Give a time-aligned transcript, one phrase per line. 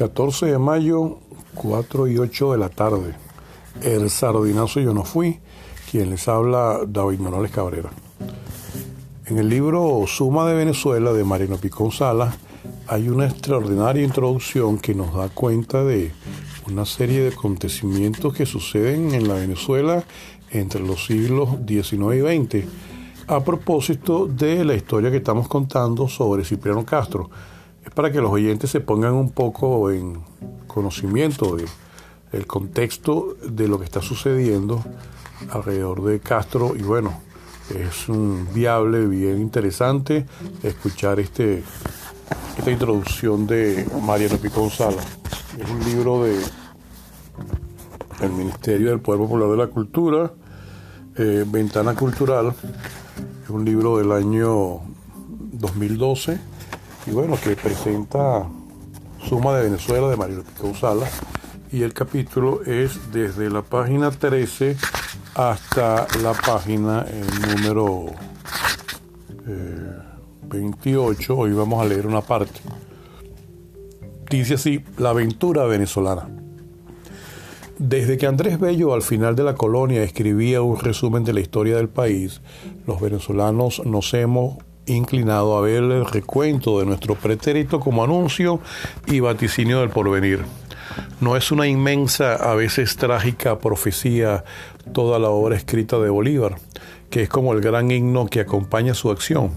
[0.00, 1.18] 14 de mayo,
[1.56, 3.14] 4 y 8 de la tarde.
[3.82, 5.40] El sardinazo yo no fui,
[5.90, 7.90] quien les habla David Morales Cabrera.
[9.26, 12.34] En el libro Suma de Venezuela de Marino Picón Sala
[12.88, 16.12] hay una extraordinaria introducción que nos da cuenta de
[16.66, 20.02] una serie de acontecimientos que suceden en la Venezuela
[20.50, 22.68] entre los siglos XIX y XX
[23.26, 27.28] a propósito de la historia que estamos contando sobre Cipriano Castro
[27.94, 30.22] para que los oyentes se pongan un poco en
[30.66, 31.66] conocimiento de
[32.32, 34.82] el contexto de lo que está sucediendo
[35.50, 36.74] alrededor de Castro.
[36.76, 37.20] Y bueno,
[37.74, 40.26] es un viable, bien interesante
[40.62, 41.62] escuchar este
[42.56, 45.02] esta introducción de Mariano Picón Sala.
[45.58, 46.38] Es un libro de
[48.20, 50.30] el Ministerio del Poder Popular de la Cultura,
[51.16, 52.54] eh, Ventana Cultural,
[53.44, 54.80] es un libro del año
[55.52, 56.38] 2012
[57.06, 58.46] y bueno, que presenta
[59.28, 61.06] Suma de Venezuela de Mario Pico Sala
[61.72, 64.76] y el capítulo es desde la página 13
[65.34, 67.06] hasta la página
[67.56, 68.06] número
[70.48, 71.32] 28.
[71.32, 72.60] Eh, Hoy vamos a leer una parte.
[74.28, 76.28] Dice así, la aventura venezolana.
[77.78, 81.76] Desde que Andrés Bello al final de la colonia escribía un resumen de la historia
[81.76, 82.42] del país,
[82.86, 88.60] los venezolanos nos hemos inclinado a ver el recuento de nuestro pretérito como anuncio
[89.06, 90.44] y vaticinio del porvenir.
[91.20, 94.44] No es una inmensa, a veces trágica profecía
[94.92, 96.56] toda la obra escrita de Bolívar,
[97.10, 99.50] que es como el gran himno que acompaña su acción.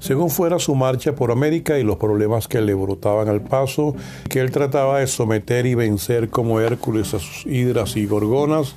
[0.00, 3.96] Según fuera su marcha por América y los problemas que le brotaban al paso,
[4.28, 8.76] que él trataba de someter y vencer como Hércules a sus hidras y gorgonas,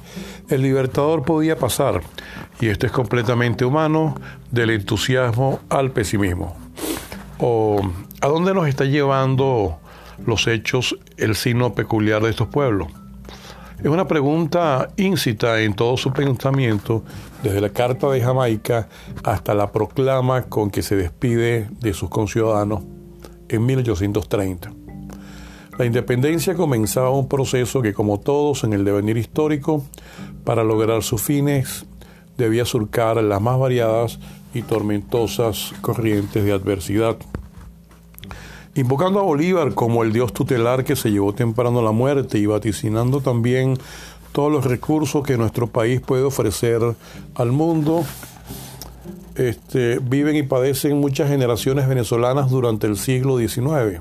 [0.50, 2.02] el libertador podía pasar,
[2.62, 4.16] y esto es completamente humano,
[4.52, 6.56] del entusiasmo al pesimismo.
[7.40, 7.81] ¿O
[8.22, 9.79] a dónde nos está llevando
[10.25, 12.88] los hechos el signo peculiar de estos pueblos?
[13.79, 17.03] Es una pregunta íncita en todo su pensamiento,
[17.43, 18.87] desde la Carta de Jamaica
[19.23, 22.83] hasta la proclama con que se despide de sus conciudadanos
[23.49, 24.71] en 1830.
[25.77, 29.83] La independencia comenzaba un proceso que, como todos en el devenir histórico,
[30.43, 31.85] para lograr sus fines,
[32.37, 34.19] debía surcar las más variadas
[34.53, 37.17] y tormentosas corrientes de adversidad.
[38.73, 43.21] Invocando a Bolívar como el dios tutelar que se llevó temprano la muerte y vaticinando
[43.21, 43.77] también
[44.37, 46.79] todos los recursos que nuestro país puede ofrecer
[47.33, 48.05] al mundo,
[49.33, 53.99] este, viven y padecen muchas generaciones venezolanas durante el siglo XIX.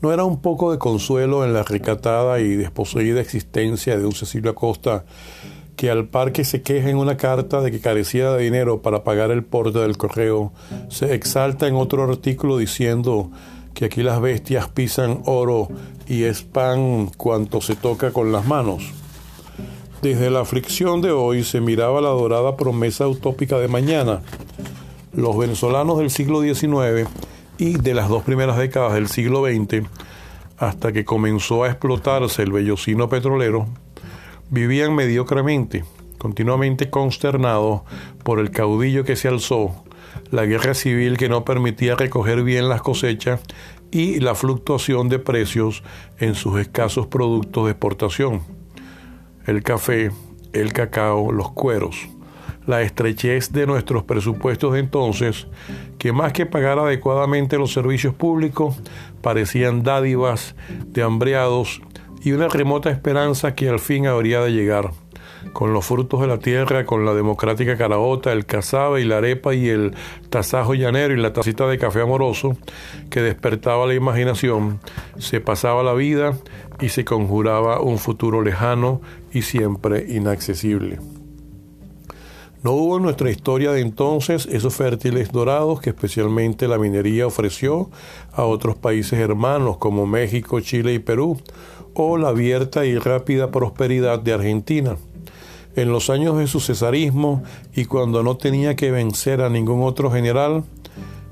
[0.00, 4.52] ¿No era un poco de consuelo en la recatada y desposeída existencia de un Cecilio
[4.52, 5.04] Acosta
[5.74, 9.02] que al par que se queja en una carta de que carecía de dinero para
[9.02, 10.52] pagar el porte del correo,
[10.90, 13.32] se exalta en otro artículo diciendo
[13.74, 15.66] que aquí las bestias pisan oro
[16.06, 18.94] y es pan cuanto se toca con las manos.
[20.02, 24.22] Desde la aflicción de hoy se miraba la dorada promesa utópica de mañana.
[25.12, 27.08] Los venezolanos del siglo XIX
[27.58, 29.86] y de las dos primeras décadas del siglo XX,
[30.58, 33.66] hasta que comenzó a explotarse el vellocino petrolero,
[34.50, 35.84] vivían mediocremente,
[36.18, 37.82] continuamente consternados
[38.22, 39.84] por el caudillo que se alzó,
[40.30, 43.40] la guerra civil que no permitía recoger bien las cosechas
[43.90, 45.82] y la fluctuación de precios
[46.18, 48.53] en sus escasos productos de exportación.
[49.46, 50.10] El café,
[50.52, 52.08] el cacao, los cueros.
[52.66, 55.46] La estrechez de nuestros presupuestos de entonces,
[55.98, 58.80] que más que pagar adecuadamente los servicios públicos,
[59.20, 60.54] parecían dádivas
[60.86, 61.82] de hambreados
[62.22, 64.92] y una remota esperanza que al fin habría de llegar,
[65.52, 69.54] con los frutos de la tierra, con la democrática caraota, el cazabe y la arepa
[69.54, 69.94] y el
[70.30, 72.56] tasajo llanero y la tacita de café amoroso
[73.10, 74.80] que despertaba la imaginación,
[75.18, 76.34] se pasaba la vida
[76.80, 79.00] y se conjuraba un futuro lejano
[79.32, 80.98] y siempre inaccesible.
[82.64, 87.90] No hubo en nuestra historia de entonces esos fértiles dorados que especialmente la minería ofreció
[88.32, 91.38] a otros países hermanos como México, Chile y Perú,
[91.92, 94.96] o la abierta y rápida prosperidad de Argentina.
[95.76, 97.42] En los años de su cesarismo
[97.74, 100.62] y cuando no tenía que vencer a ningún otro general,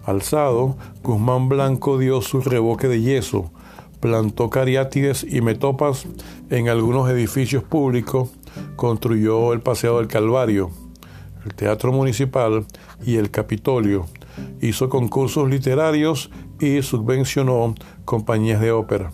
[0.04, 3.52] alzado, Guzmán Blanco dio su reboque de yeso,
[4.00, 6.06] plantó cariátides y metopas
[6.50, 8.30] en algunos edificios públicos,
[8.74, 10.70] construyó el Paseo del Calvario,
[11.44, 12.66] el Teatro Municipal
[13.06, 14.06] y el Capitolio,
[14.60, 19.12] hizo concursos literarios y subvencionó compañías de ópera.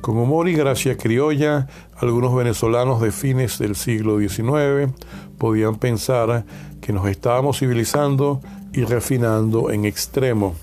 [0.00, 1.66] Con humor y gracia criolla,
[1.96, 4.92] algunos venezolanos de fines del siglo XIX
[5.38, 6.44] podían pensar
[6.80, 8.40] que nos estábamos civilizando
[8.72, 10.54] y refinando en extremo,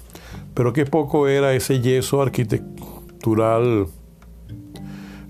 [0.54, 2.88] pero qué poco era ese yeso arquitectónico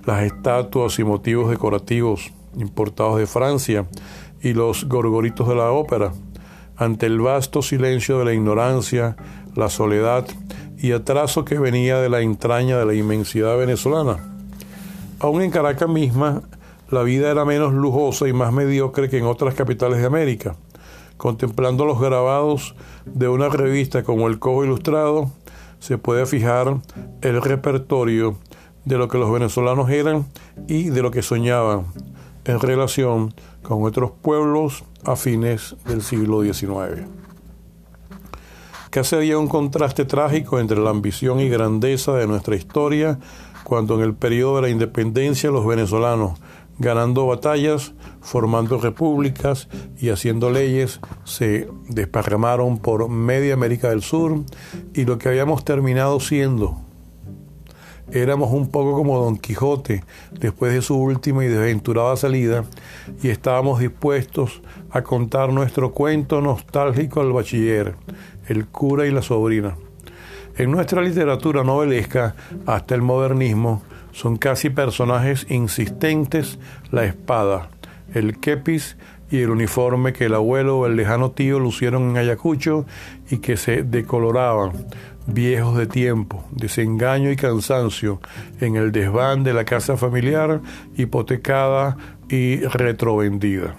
[0.05, 3.87] las estatuas y motivos decorativos importados de Francia
[4.41, 6.13] y los gorgoritos de la ópera,
[6.75, 9.17] ante el vasto silencio de la ignorancia,
[9.55, 10.27] la soledad
[10.79, 14.17] y atraso que venía de la entraña de la inmensidad venezolana.
[15.19, 16.43] Aún en Caracas misma,
[16.89, 20.55] la vida era menos lujosa y más mediocre que en otras capitales de América.
[21.17, 22.75] Contemplando los grabados
[23.05, 25.31] de una revista como El Cojo Ilustrado,
[25.79, 26.77] se puede fijar
[27.21, 28.37] el repertorio
[28.85, 30.27] de lo que los venezolanos eran
[30.67, 31.85] y de lo que soñaban
[32.45, 37.07] en relación con otros pueblos a fines del siglo XIX.
[38.89, 43.19] Casi había un contraste trágico entre la ambición y grandeza de nuestra historia
[43.63, 46.39] cuando en el periodo de la independencia los venezolanos,
[46.79, 49.67] ganando batallas, formando repúblicas
[49.99, 54.43] y haciendo leyes, se desparramaron por media América del Sur
[54.93, 56.87] y lo que habíamos terminado siendo
[58.11, 62.63] éramos un poco como Don Quijote después de su última y desventurada salida
[63.21, 64.61] y estábamos dispuestos
[64.91, 67.95] a contar nuestro cuento nostálgico al bachiller,
[68.47, 69.75] el cura y la sobrina.
[70.57, 72.35] En nuestra literatura novelesca,
[72.65, 76.57] hasta el modernismo, son casi personajes insistentes
[76.91, 77.69] la espada,
[78.13, 78.97] el kepis
[79.29, 82.85] y el uniforme que el abuelo o el lejano tío lucieron en Ayacucho
[83.29, 84.71] y que se decoloraban,
[85.27, 88.21] viejos de tiempo, desengaño y cansancio
[88.61, 90.61] en el desván de la casa familiar,
[90.95, 91.97] hipotecada
[92.29, 93.75] y retrovendida.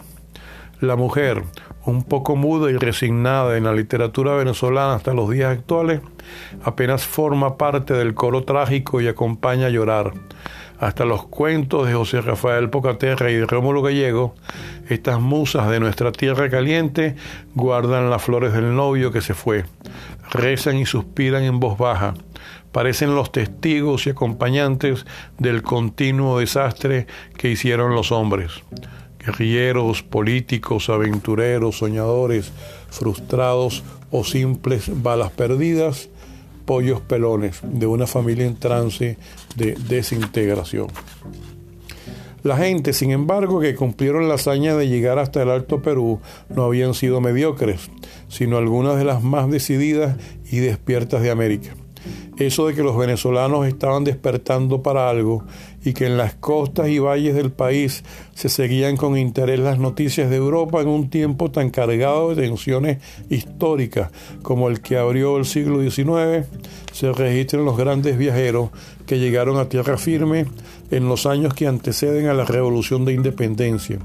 [0.80, 1.42] La mujer,
[1.86, 6.02] un poco muda y resignada en la literatura venezolana hasta los días actuales,
[6.62, 10.12] apenas forma parte del coro trágico y acompaña a llorar.
[10.78, 14.36] Hasta los cuentos de José Rafael Pocaterra y de Rómulo Gallego,
[14.88, 17.16] estas musas de nuestra tierra caliente
[17.56, 19.64] guardan las flores del novio que se fue,
[20.30, 22.14] rezan y suspiran en voz baja,
[22.70, 25.06] parecen los testigos y acompañantes
[25.38, 28.62] del continuo desastre que hicieron los hombres
[29.28, 32.50] guerrilleros, políticos, aventureros, soñadores,
[32.88, 36.08] frustrados o simples balas perdidas,
[36.64, 39.18] pollos pelones de una familia en trance
[39.54, 40.88] de desintegración.
[42.42, 46.64] La gente, sin embargo, que cumplieron la hazaña de llegar hasta el Alto Perú no
[46.64, 47.90] habían sido mediocres,
[48.28, 50.16] sino algunas de las más decididas
[50.50, 51.74] y despiertas de América
[52.38, 55.44] eso de que los venezolanos estaban despertando para algo
[55.84, 58.04] y que en las costas y valles del país
[58.34, 62.98] se seguían con interés las noticias de Europa en un tiempo tan cargado de tensiones
[63.28, 64.10] históricas
[64.42, 66.46] como el que abrió el siglo XIX,
[66.92, 68.70] se registran los grandes viajeros
[69.06, 70.46] que llegaron a tierra firme
[70.90, 73.98] en los años que anteceden a la Revolución de Independencia,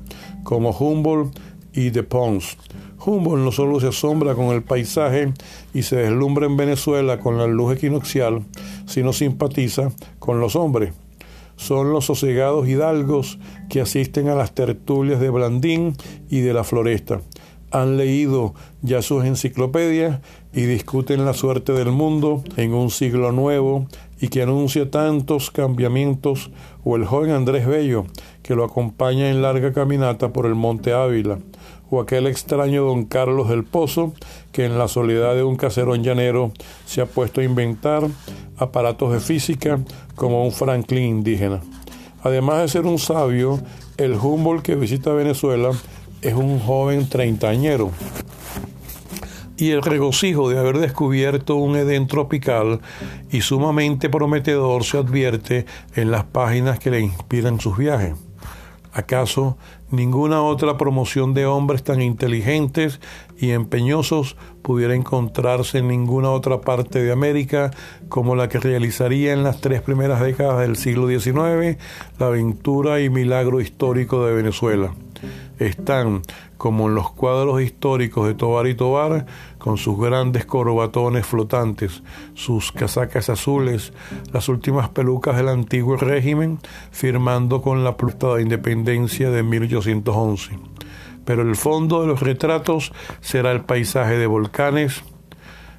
[0.44, 1.38] como Humboldt
[1.74, 2.58] y de Pons
[3.06, 5.34] Humboldt no solo se asombra con el paisaje
[5.74, 8.44] y se deslumbra en Venezuela con la luz equinoccial,
[8.86, 10.94] sino simpatiza con los hombres.
[11.56, 13.40] Son los sosegados hidalgos
[13.70, 15.96] que asisten a las tertulias de Blandín
[16.30, 17.22] y de la Floresta.
[17.72, 20.20] Han leído ya sus enciclopedias
[20.54, 23.88] y discuten la suerte del mundo en un siglo nuevo
[24.22, 26.52] y que anuncia tantos cambiamientos,
[26.84, 28.06] o el joven Andrés Bello,
[28.42, 31.40] que lo acompaña en larga caminata por el Monte Ávila,
[32.02, 34.14] aquel extraño don Carlos del Pozo,
[34.52, 36.52] que en la soledad de un caserón llanero
[36.86, 38.08] se ha puesto a inventar
[38.58, 39.80] aparatos de física
[40.16, 41.62] como un Franklin indígena.
[42.24, 43.60] Además de ser un sabio,
[43.98, 45.72] el Humboldt que visita Venezuela
[46.22, 47.92] es un joven treintañero.
[49.58, 52.80] Y el regocijo de haber descubierto un Edén tropical
[53.32, 58.14] y sumamente prometedor se advierte en las páginas que le inspiran sus viajes.
[58.94, 59.58] ¿Acaso
[59.94, 63.00] ninguna otra promoción de hombres tan inteligentes
[63.38, 67.70] y empeñosos pudiera encontrarse en ninguna otra parte de América
[68.10, 71.78] como la que realizaría en las tres primeras décadas del siglo XIX
[72.18, 74.94] la aventura y milagro histórico de Venezuela?
[75.64, 76.24] Están
[76.58, 79.26] como en los cuadros históricos de Tobar y Tobar,
[79.58, 82.04] con sus grandes corbatones flotantes,
[82.34, 83.94] sus casacas azules,
[84.34, 86.60] las últimas pelucas del antiguo régimen,
[86.92, 90.60] firmando con la pluta de independencia de 1811.
[91.24, 92.92] Pero el fondo de los retratos
[93.22, 95.04] será el paisaje de volcanes,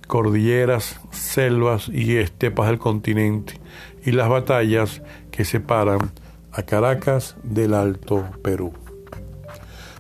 [0.06, 3.60] cordilleras, selvas y estepas del continente,
[4.02, 6.12] y las batallas que separan
[6.52, 8.83] a Caracas del Alto Perú.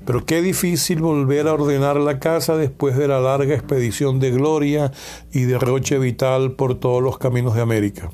[0.06, 4.92] Pero qué difícil volver a ordenar la casa después de la larga expedición de gloria
[5.32, 8.10] y derroche vital por todos los caminos de América.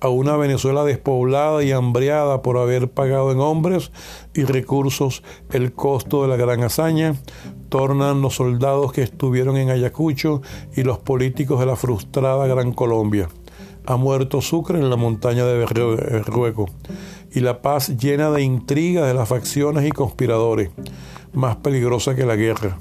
[0.00, 3.90] A una Venezuela despoblada y hambriada por haber pagado en hombres
[4.34, 7.14] y recursos el costo de la gran hazaña,
[7.68, 10.42] tornan los soldados que estuvieron en Ayacucho
[10.76, 13.28] y los políticos de la frustrada Gran Colombia.
[13.86, 16.66] Ha muerto Sucre en la montaña de Berrueco
[17.32, 20.70] y la paz llena de intrigas de las facciones y conspiradores,
[21.32, 22.78] más peligrosa que la guerra.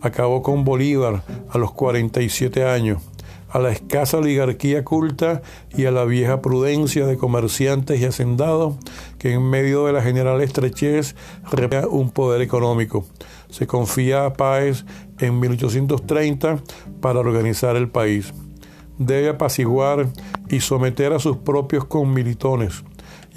[0.00, 3.02] Acabó con Bolívar a los 47 años,
[3.50, 5.42] a la escasa oligarquía culta
[5.76, 8.76] y a la vieja prudencia de comerciantes y hacendados
[9.18, 11.16] que en medio de la general estrechez
[11.50, 13.04] repea un poder económico.
[13.50, 14.84] Se confía a Páez
[15.18, 16.60] en 1830
[17.00, 18.32] para organizar el país.
[18.98, 20.08] Debe apaciguar
[20.48, 22.84] y someter a sus propios conmilitones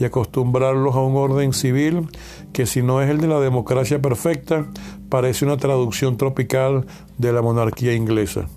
[0.06, 2.10] acostumbrarlos a un orden civil
[2.52, 4.66] que si no es el de la democracia perfecta,
[5.10, 6.86] parece una traducción tropical
[7.18, 8.48] de la monarquía inglesa.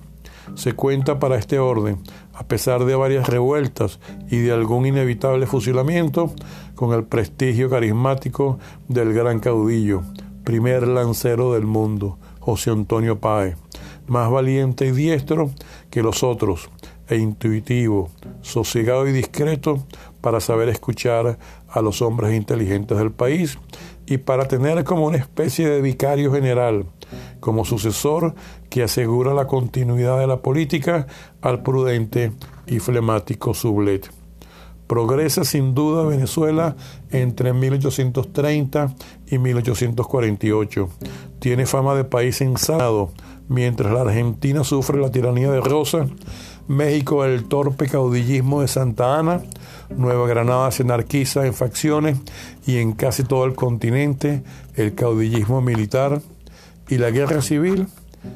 [0.55, 1.99] Se cuenta para este orden,
[2.33, 3.99] a pesar de varias revueltas
[4.31, 6.33] y de algún inevitable fusilamiento,
[6.75, 10.03] con el prestigio carismático del gran caudillo,
[10.45, 13.57] primer lancero del mundo, José Antonio Páez,
[14.07, 15.51] más valiente y diestro
[15.91, 16.71] que los otros,
[17.09, 18.11] e intuitivo,
[18.43, 19.85] sosegado y discreto
[20.27, 23.61] para saber escuchar a los hombres inteligentes del país
[24.07, 26.87] y para tener como una especie de vicario general,
[27.39, 28.35] como sucesor
[28.69, 31.07] que asegura la continuidad de la política
[31.43, 32.33] al prudente
[32.67, 34.11] y flemático Sublet.
[34.89, 36.75] Progresa sin duda Venezuela
[37.13, 38.97] entre 1830
[39.29, 40.89] y 1848.
[41.39, 43.13] Tiene fama de país ensado,
[43.49, 46.09] mientras la Argentina sufre la tiranía de Rosa
[46.69, 49.43] México el torpe caudillismo de Santa Ana,
[49.97, 52.19] Nueva Granada se anarquiza en facciones
[52.67, 54.43] y en casi todo el continente
[54.75, 56.21] el caudillismo militar
[56.89, 57.87] y la guerra civil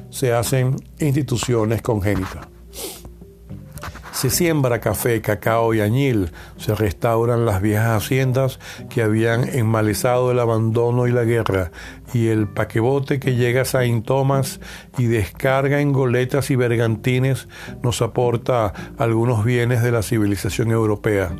[0.09, 2.47] se hacen instituciones congénitas.
[4.21, 10.39] Se siembra café, cacao y añil, se restauran las viejas haciendas que habían enmalezado el
[10.39, 11.71] abandono y la guerra,
[12.13, 14.59] y el paquebote que llega a Saint Thomas
[14.99, 17.47] y descarga en goletas y bergantines
[17.81, 21.31] nos aporta algunos bienes de la civilización europea.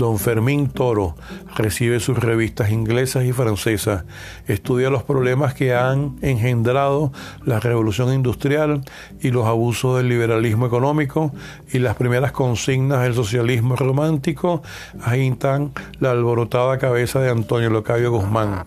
[0.00, 1.14] Don Fermín Toro
[1.56, 4.04] recibe sus revistas inglesas y francesas,
[4.48, 7.12] estudia los problemas que han engendrado
[7.44, 8.80] la revolución industrial
[9.20, 11.34] y los abusos del liberalismo económico
[11.70, 14.62] y las primeras consignas del socialismo romántico.
[15.02, 18.64] Agitan la alborotada cabeza de Antonio Locayo Guzmán.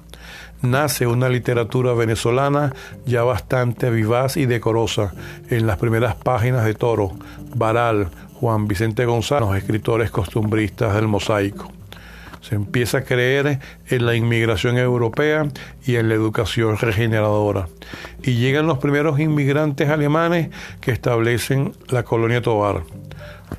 [0.62, 2.74] Nace una literatura venezolana
[3.08, 5.16] ya bastante vivaz y decorosa
[5.50, 7.12] en las primeras páginas de Toro,
[7.56, 8.10] Baral,
[8.44, 11.72] Juan Vicente González, escritores costumbristas del mosaico.
[12.42, 15.48] Se empieza a creer en la inmigración europea
[15.86, 17.70] y en la educación regeneradora.
[18.22, 20.50] Y llegan los primeros inmigrantes alemanes
[20.82, 22.84] que establecen la colonia Tobar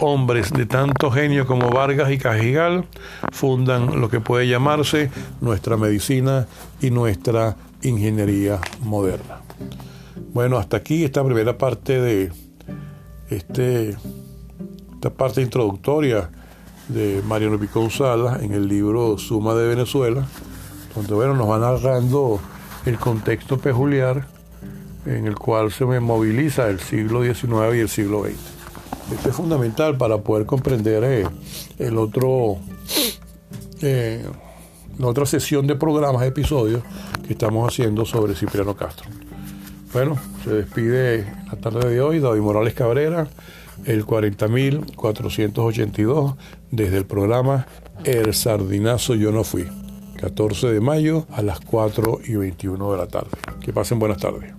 [0.01, 2.85] hombres de tanto genio como Vargas y Cajigal
[3.31, 5.09] fundan lo que puede llamarse
[5.41, 6.47] nuestra medicina
[6.83, 9.41] y nuestra ingeniería moderna.
[10.35, 12.33] Bueno, hasta aquí esta primera parte de
[13.31, 13.97] este,
[15.05, 16.31] esta parte introductoria
[16.89, 20.27] de Mariano Picón Sala en el libro Suma de Venezuela,
[20.95, 22.41] donde bueno, nos va narrando
[22.87, 24.27] el contexto peculiar
[25.05, 29.13] en el cual se moviliza el siglo XIX y el siglo XX.
[29.13, 31.29] Esto es fundamental para poder comprender eh,
[31.79, 32.57] el otro,
[33.83, 34.25] eh,
[34.99, 36.83] la otra sesión de programas, episodios
[37.27, 39.07] que estamos haciendo sobre Cipriano Castro.
[39.95, 43.29] Bueno, se despide la tarde de hoy David Morales Cabrera,
[43.85, 46.35] el 40.482,
[46.73, 47.69] desde el programa
[48.03, 49.69] El Sardinazo Yo No Fui,
[50.21, 53.31] 14 de mayo a las 4 y 21 de la tarde.
[53.61, 54.53] Que pasen buenas tardes.